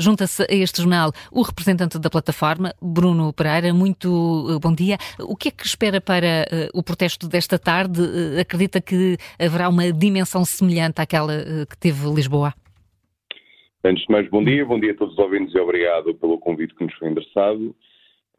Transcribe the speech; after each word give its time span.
Junta-se 0.00 0.44
a 0.44 0.54
este 0.54 0.80
jornal 0.80 1.10
o 1.32 1.42
representante 1.42 1.98
da 1.98 2.08
plataforma, 2.08 2.72
Bruno 2.80 3.32
Pereira. 3.32 3.74
Muito 3.74 4.08
uh, 4.08 4.60
bom 4.60 4.72
dia. 4.72 4.96
O 5.18 5.34
que 5.34 5.48
é 5.48 5.50
que 5.50 5.66
espera 5.66 6.00
para 6.00 6.46
uh, 6.46 6.78
o 6.78 6.84
protesto 6.84 7.28
desta 7.28 7.58
tarde? 7.58 8.00
Uh, 8.00 8.40
acredita 8.40 8.80
que 8.80 9.16
haverá 9.40 9.68
uma 9.68 9.90
dimensão 9.92 10.44
semelhante 10.44 11.00
àquela 11.00 11.32
uh, 11.32 11.66
que 11.68 11.76
teve 11.76 12.08
Lisboa? 12.14 12.54
Antes 13.82 14.06
de 14.06 14.12
mais, 14.12 14.30
bom 14.30 14.44
dia. 14.44 14.64
Bom 14.64 14.78
dia 14.78 14.92
a 14.92 14.94
todos 14.94 15.14
os 15.14 15.18
ouvintes 15.18 15.52
e 15.52 15.58
obrigado 15.58 16.14
pelo 16.14 16.38
convite 16.38 16.76
que 16.76 16.84
nos 16.84 16.94
foi 16.94 17.08
endereçado. 17.08 17.74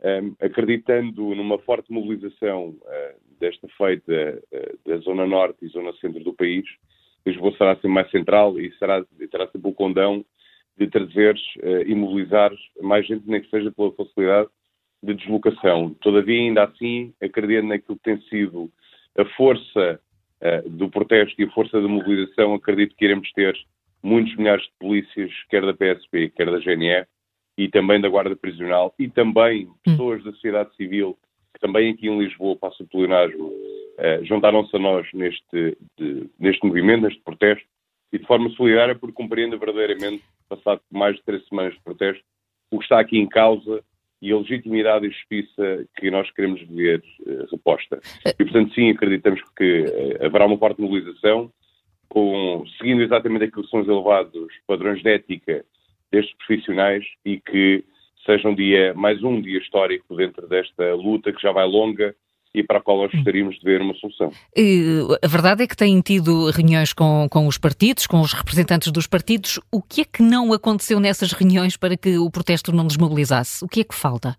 Um, 0.01 0.35
acreditando 0.39 1.35
numa 1.35 1.59
forte 1.59 1.91
mobilização 1.91 2.69
uh, 2.69 3.37
desta 3.37 3.67
feita 3.77 4.41
da 4.85 4.97
Zona 4.99 5.27
Norte 5.27 5.65
e 5.65 5.67
Zona 5.67 5.91
Centro 5.99 6.23
do 6.23 6.33
país, 6.33 6.63
Lisboa 7.27 7.51
será 7.57 7.75
sempre 7.75 7.89
mais 7.89 8.09
central 8.11 8.57
e 8.57 8.71
será, 8.77 9.03
terá 9.29 9.45
sempre 9.47 9.69
o 9.69 9.73
condão 9.73 10.23
de 10.79 10.87
trazeres 10.87 11.41
uh, 11.57 11.83
e 11.85 11.93
mobilizar 11.93 12.51
mais 12.81 13.05
gente, 13.05 13.27
nem 13.27 13.41
que 13.41 13.49
seja 13.49 13.71
pela 13.71 13.91
facilidade 13.91 14.49
de 15.03 15.13
deslocação. 15.13 15.93
Todavia, 16.01 16.39
ainda 16.39 16.63
assim, 16.63 17.13
acredito 17.21 17.65
naquilo 17.65 17.97
que 17.97 18.03
tem 18.03 18.21
sido 18.29 18.71
a 19.17 19.25
força 19.35 19.99
uh, 20.41 20.69
do 20.69 20.89
protesto 20.89 21.39
e 21.41 21.45
a 21.45 21.51
força 21.51 21.81
da 21.81 21.87
mobilização, 21.87 22.53
acredito 22.53 22.95
que 22.95 23.05
iremos 23.05 23.29
ter 23.33 23.55
muitos 24.01 24.33
milhares 24.37 24.63
de 24.63 24.71
polícias, 24.79 25.31
quer 25.49 25.65
da 25.65 25.73
PSP, 25.73 26.29
quer 26.29 26.49
da 26.49 26.59
GNR, 26.59 27.05
e 27.57 27.67
também 27.67 27.99
da 27.99 28.07
Guarda 28.07 28.35
Prisional, 28.37 28.93
e 28.97 29.09
também 29.09 29.67
hum. 29.67 29.73
pessoas 29.83 30.23
da 30.23 30.31
sociedade 30.31 30.73
civil, 30.77 31.17
que 31.53 31.59
também 31.59 31.91
aqui 31.91 32.07
em 32.07 32.17
Lisboa, 32.17 32.55
passa 32.55 32.85
pelo 32.85 33.03
Inasgo, 33.03 33.47
uh, 33.47 34.23
juntaram-se 34.23 34.73
a 34.73 34.79
nós 34.79 35.05
neste, 35.13 35.77
de, 35.97 36.29
neste 36.39 36.65
movimento, 36.65 37.03
neste 37.03 37.21
protesto, 37.21 37.67
e 38.11 38.17
de 38.17 38.25
forma 38.25 38.49
solidária, 38.51 38.95
porque 38.95 39.15
compreende 39.15 39.57
verdadeiramente 39.57 40.23
passado 40.47 40.81
mais 40.91 41.15
de 41.15 41.23
três 41.23 41.47
semanas 41.47 41.73
de 41.73 41.81
protesto, 41.81 42.23
o 42.71 42.77
que 42.77 42.83
está 42.83 42.99
aqui 42.99 43.17
em 43.17 43.27
causa 43.27 43.83
e 44.21 44.31
a 44.31 44.37
legitimidade 44.37 45.07
e 45.07 45.11
justiça 45.11 45.87
que 45.97 46.11
nós 46.11 46.29
queremos 46.31 46.61
ver 46.67 47.01
uh, 47.21 47.45
reposta. 47.51 47.99
E, 48.25 48.43
portanto, 48.43 48.73
sim, 48.73 48.89
acreditamos 48.89 49.41
que 49.55 49.81
uh, 49.81 50.25
haverá 50.25 50.45
uma 50.45 50.57
forte 50.57 50.81
mobilização, 50.81 51.51
com, 52.09 52.65
seguindo 52.77 53.01
exatamente 53.01 53.45
aquilo 53.45 53.63
que 53.63 53.69
são 53.69 53.81
os 53.81 53.87
elevados 53.87 54.51
padrões 54.67 55.01
de 55.01 55.09
ética 55.09 55.63
destes 56.11 56.35
profissionais 56.37 57.05
e 57.23 57.39
que 57.39 57.83
seja 58.25 58.49
um 58.49 58.55
dia, 58.55 58.93
mais 58.93 59.23
um 59.23 59.39
dia 59.39 59.59
histórico 59.59 60.15
dentro 60.15 60.47
desta 60.47 60.95
luta 60.95 61.31
que 61.31 61.41
já 61.41 61.51
vai 61.51 61.65
longa 61.65 62.15
e 62.53 62.63
para 62.63 62.79
a 62.79 62.81
qual 62.81 62.97
nós 62.97 63.11
gostaríamos 63.11 63.55
de 63.59 63.63
ver 63.63 63.81
uma 63.81 63.93
solução. 63.95 64.31
A 65.21 65.27
verdade 65.27 65.63
é 65.63 65.67
que 65.67 65.75
têm 65.75 66.01
tido 66.01 66.49
reuniões 66.49 66.93
com, 66.93 67.27
com 67.29 67.47
os 67.47 67.57
partidos, 67.57 68.07
com 68.07 68.21
os 68.21 68.33
representantes 68.33 68.91
dos 68.91 69.07
partidos. 69.07 69.59
O 69.71 69.81
que 69.81 70.01
é 70.01 70.05
que 70.05 70.23
não 70.23 70.51
aconteceu 70.51 70.99
nessas 70.99 71.31
reuniões 71.31 71.77
para 71.77 71.95
que 71.95 72.17
o 72.17 72.29
protesto 72.31 72.71
não 72.71 72.87
desmobilizasse? 72.87 73.63
O 73.63 73.67
que 73.67 73.81
é 73.81 73.83
que 73.83 73.95
falta? 73.95 74.35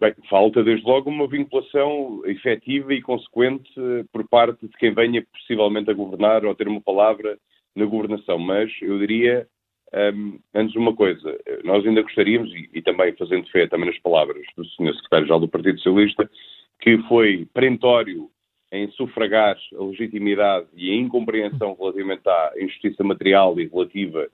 Bem, 0.00 0.14
falta 0.30 0.62
desde 0.62 0.86
logo 0.86 1.10
uma 1.10 1.26
vinculação 1.26 2.22
efetiva 2.24 2.94
e 2.94 3.02
consequente 3.02 3.68
por 4.12 4.28
parte 4.28 4.66
de 4.66 4.76
quem 4.76 4.94
venha 4.94 5.26
possivelmente 5.32 5.90
a 5.90 5.94
governar 5.94 6.44
ou 6.44 6.52
a 6.52 6.54
ter 6.54 6.68
uma 6.68 6.80
palavra 6.80 7.36
na 7.74 7.84
governação. 7.84 8.38
Mas 8.38 8.70
eu 8.80 8.96
diria, 8.98 9.48
um, 10.14 10.38
antes 10.54 10.76
uma 10.76 10.94
coisa, 10.94 11.36
nós 11.64 11.84
ainda 11.84 12.02
gostaríamos, 12.02 12.48
e, 12.52 12.70
e 12.74 12.82
também 12.82 13.12
fazendo 13.16 13.48
fé 13.48 13.66
também 13.66 13.86
nas 13.86 13.98
palavras 13.98 14.46
do 14.56 14.64
Sr. 14.64 14.94
Secretário-Geral 14.94 15.40
do 15.40 15.48
Partido 15.48 15.78
Socialista, 15.78 16.30
que 16.96 17.06
foi 17.06 17.46
perentório 17.52 18.30
em 18.72 18.90
sufragar 18.92 19.58
a 19.78 19.82
legitimidade 19.82 20.68
e 20.74 20.90
a 20.90 20.94
incompreensão 20.94 21.76
relativamente 21.78 22.26
à 22.26 22.52
injustiça 22.58 23.04
material 23.04 23.60
e 23.60 23.68
relativa 23.68 24.26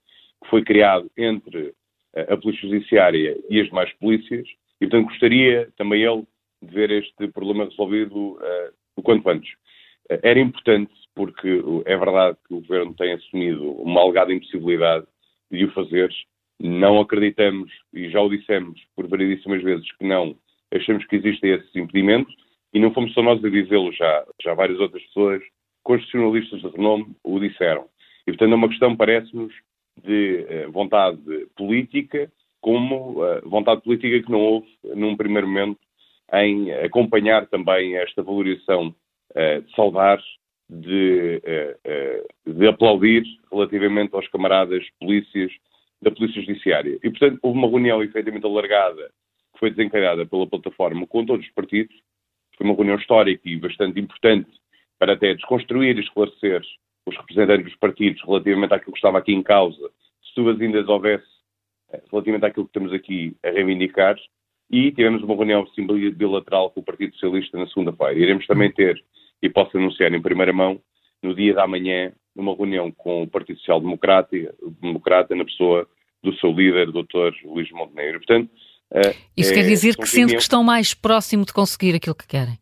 que 0.43 0.51
foi 0.51 0.63
criado 0.63 1.11
entre 1.17 1.75
eh, 2.15 2.33
a 2.33 2.37
Polícia 2.37 2.69
Judiciária 2.69 3.37
e 3.51 3.61
as 3.61 3.67
demais 3.67 3.93
polícias, 3.95 4.47
e 4.81 4.87
portanto 4.87 5.09
gostaria 5.09 5.69
também 5.77 6.05
ele 6.05 6.25
de 6.63 6.73
ver 6.73 6.91
este 6.93 7.27
problema 7.29 7.65
resolvido 7.65 8.17
uh, 8.17 8.73
o 8.97 9.03
quanto 9.03 9.29
antes. 9.29 9.51
Uh, 10.09 10.19
era 10.23 10.39
importante, 10.39 10.93
porque 11.15 11.61
é 11.87 11.97
verdade 11.97 12.39
que 12.47 12.55
o 12.55 12.61
Governo 12.61 12.95
tem 12.95 13.15
assumido 13.15 13.73
uma 13.73 14.01
alegada 14.01 14.33
impossibilidade 14.33 15.07
de 15.51 15.65
o 15.65 15.73
fazer, 15.73 16.09
não 16.61 17.01
acreditamos, 17.01 17.71
e 17.93 18.09
já 18.11 18.21
o 18.21 18.29
dissemos 18.29 18.81
por 18.95 19.09
variedíssimas 19.09 19.63
vezes, 19.63 19.91
que 19.97 20.07
não 20.07 20.37
achamos 20.73 21.05
que 21.07 21.17
existem 21.17 21.51
esses 21.51 21.75
impedimentos 21.77 22.35
e 22.75 22.81
não 22.81 22.93
fomos 22.93 23.15
só 23.15 23.23
nós 23.23 23.43
a 23.45 23.49
dizê-lo, 23.49 23.93
já, 23.93 24.27
já 24.43 24.53
várias 24.53 24.81
outras 24.81 25.03
pessoas, 25.05 25.41
constitucionalistas 25.85 26.61
de 26.61 26.69
renome, 26.69 27.15
o 27.23 27.39
disseram. 27.39 27.87
E, 28.27 28.33
portanto, 28.33 28.53
é 28.53 28.55
uma 28.57 28.69
questão, 28.69 28.97
parece-nos, 28.97 29.55
de 30.03 30.45
uh, 30.67 30.73
vontade 30.73 31.21
política, 31.57 32.31
como 32.61 33.23
uh, 33.23 33.49
vontade 33.49 33.83
política 33.83 34.23
que 34.23 34.33
não 34.33 34.41
houve, 34.41 34.67
num 34.95 35.17
primeiro 35.17 35.47
momento, 35.47 35.79
em 36.33 36.73
acompanhar 36.73 37.47
também 37.47 37.97
esta 37.97 38.23
valorização 38.23 38.89
uh, 38.89 39.63
de 39.63 39.75
saudar, 39.77 40.21
de, 40.69 41.43
de 42.47 42.67
aplaudir 42.67 43.23
relativamente 43.53 44.15
aos 44.15 44.27
camaradas 44.29 44.83
polícias 44.99 45.53
da 46.01 46.11
Polícia 46.11 46.41
Judiciária. 46.41 46.99
E, 47.05 47.11
portanto, 47.11 47.39
houve 47.43 47.59
uma 47.59 47.69
reunião 47.69 48.03
efetivamente 48.03 48.47
alargada 48.47 49.11
que 49.53 49.61
foi 49.61 49.71
desencadeada 49.71 50.25
pela 50.25 50.47
plataforma 50.47 51.07
com 51.07 51.25
todos 51.25 51.47
os 51.47 51.53
partidos. 51.53 51.95
Foi 52.57 52.67
uma 52.67 52.75
reunião 52.75 52.97
histórica 52.97 53.43
e 53.49 53.57
bastante 53.57 53.99
importante 54.01 54.51
para 54.99 55.15
até 55.15 55.35
desconstruir 55.35 55.97
e 55.97 56.01
esclarecer 56.01 56.63
os 57.07 57.17
representantes 57.17 57.67
dos 57.67 57.77
partidos 57.77 58.23
relativamente 58.23 58.75
àquilo 58.75 58.93
que 58.93 58.99
estava 58.99 59.19
aqui 59.19 59.33
em 59.33 59.43
causa, 59.43 59.91
se 60.23 60.35
dúvidas 60.35 60.61
ainda 60.61 60.93
houvesse 60.93 61.27
eh, 61.93 62.03
relativamente 62.11 62.47
àquilo 62.47 62.67
que 62.67 62.71
estamos 62.71 62.93
aqui 62.93 63.37
a 63.45 63.51
reivindicar. 63.51 64.17
E 64.71 64.91
tivemos 64.91 65.23
uma 65.23 65.35
reunião 65.35 65.67
bilateral 66.17 66.71
com 66.71 66.81
o 66.81 66.85
Partido 66.85 67.13
Socialista 67.15 67.59
na 67.59 67.67
segunda-feira. 67.67 68.15
Iremos 68.15 68.47
também 68.47 68.73
ter, 68.73 68.99
e 69.43 69.49
posso 69.51 69.77
anunciar 69.77 70.13
em 70.13 70.23
primeira 70.23 70.53
mão, 70.53 70.81
no 71.23 71.35
dia 71.35 71.55
da 71.55 71.67
manhã, 71.67 72.13
uma 72.35 72.55
reunião 72.55 72.91
com 72.91 73.23
o 73.23 73.29
Partido 73.29 73.59
Social 73.59 73.81
Democrata, 73.81 74.37
Democrata 74.81 75.35
na 75.35 75.45
pessoa 75.45 75.87
do 76.23 76.35
seu 76.37 76.51
líder, 76.51 76.91
Dr. 76.91 77.35
Luís 77.45 77.71
Montenegro. 77.71 78.21
Portanto, 78.21 78.51
Isso 79.37 79.53
é, 79.53 79.55
quer 79.55 79.63
dizer 79.63 79.97
que 79.97 80.07
sente 80.07 80.35
que 80.35 80.41
estão 80.41 80.63
mais 80.63 80.95
próximo 80.95 81.45
de 81.45 81.53
conseguir 81.53 81.97
aquilo 81.97 82.15
que 82.15 82.27
querem? 82.27 82.59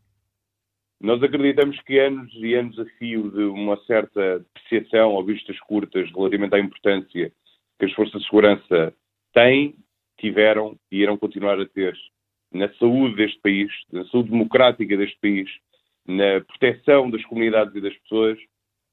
Nós 1.00 1.22
acreditamos 1.22 1.80
que 1.82 1.98
anos 1.98 2.32
e 2.34 2.54
anos 2.54 2.78
a 2.78 2.84
fio 2.98 3.30
de 3.30 3.42
uma 3.42 3.76
certa 3.84 4.38
depreciação 4.38 5.10
ou 5.10 5.24
vistas 5.24 5.58
curtas 5.60 6.08
relativamente 6.14 6.54
à 6.54 6.60
importância 6.60 7.32
que 7.78 7.84
as 7.84 7.92
forças 7.92 8.20
de 8.20 8.28
segurança 8.28 8.94
têm, 9.34 9.74
tiveram 10.18 10.76
e 10.90 10.98
irão 10.98 11.18
continuar 11.18 11.60
a 11.60 11.66
ter 11.66 11.94
na 12.52 12.72
saúde 12.74 13.16
deste 13.16 13.40
país, 13.40 13.72
na 13.90 14.04
saúde 14.06 14.30
democrática 14.30 14.96
deste 14.96 15.18
país, 15.20 15.50
na 16.06 16.40
proteção 16.40 17.10
das 17.10 17.24
comunidades 17.24 17.74
e 17.74 17.80
das 17.80 17.96
pessoas, 17.98 18.38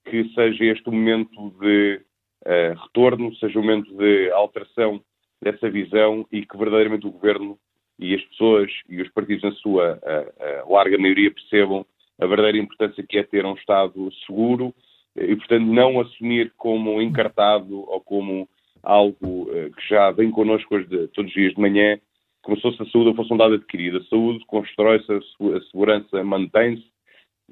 que 0.06 0.28
seja 0.34 0.66
este 0.66 0.90
o 0.90 0.92
momento 0.92 1.54
de 1.60 2.02
uh, 2.46 2.80
retorno, 2.82 3.36
seja 3.36 3.60
o 3.60 3.62
momento 3.62 3.96
de 3.96 4.32
alteração 4.32 5.04
dessa 5.42 5.70
visão 5.70 6.26
e 6.32 6.46
que 6.46 6.58
verdadeiramente 6.58 7.08
o 7.08 7.12
governo 7.12 7.58
e 7.98 8.16
as 8.16 8.22
pessoas 8.26 8.72
e 8.88 9.02
os 9.02 9.10
partidos 9.10 9.44
na 9.44 9.52
sua 9.54 10.00
a, 10.04 10.62
a 10.62 10.70
larga 10.70 10.98
maioria 10.98 11.32
percebam 11.32 11.86
a 12.20 12.26
verdadeira 12.26 12.58
importância 12.58 13.06
que 13.08 13.18
é 13.18 13.24
ter 13.24 13.46
um 13.46 13.54
Estado 13.54 14.12
seguro 14.26 14.74
e, 15.16 15.36
portanto, 15.36 15.66
não 15.66 16.00
assumir 16.00 16.54
como 16.58 17.02
encartado 17.02 17.80
ou 17.90 18.00
como 18.02 18.48
algo 18.84 19.44
uh, 19.44 19.72
que 19.76 19.90
já 19.90 20.12
vem 20.12 20.32
connosco 20.32 20.80
de, 20.84 21.08
todos 21.10 21.30
os 21.30 21.34
dias 21.34 21.54
de 21.54 21.62
manhã, 21.62 22.00
como 22.42 22.56
se 22.56 22.62
fosse 22.62 22.82
a 22.82 22.86
saúde 22.86 23.16
fosse 23.16 23.34
um 23.34 23.38
dado 23.38 23.56
adquirido. 23.56 23.98
A 23.98 24.04
saúde 24.06 24.44
constrói-se, 24.46 25.12
a 25.12 25.62
segurança 25.72 26.24
mantém-se 26.24 26.86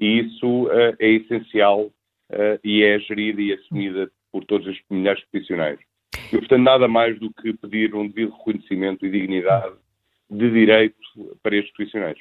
e 0.00 0.20
isso 0.20 0.64
uh, 0.66 0.96
é 0.98 1.08
essencial 1.10 1.82
uh, 1.82 2.60
e 2.64 2.82
é 2.82 2.98
gerida 3.00 3.40
e 3.40 3.52
assumida 3.52 4.10
por 4.32 4.44
todos 4.44 4.66
os 4.66 4.78
milhares 4.90 5.20
de 5.20 5.28
profissionais. 5.28 5.78
E, 6.32 6.38
portanto, 6.38 6.62
nada 6.62 6.88
mais 6.88 7.18
do 7.18 7.32
que 7.32 7.52
pedir 7.54 7.94
um 7.94 8.06
devido 8.06 8.32
reconhecimento 8.32 9.04
e 9.06 9.10
dignidade 9.10 9.74
de 10.30 10.50
direito 10.50 10.96
para 11.42 11.56
estes 11.56 11.72
profissionais. 11.74 12.18